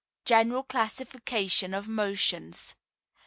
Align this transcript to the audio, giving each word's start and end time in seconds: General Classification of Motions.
General 0.25 0.63
Classification 0.63 1.75
of 1.75 1.87
Motions. 1.87 2.75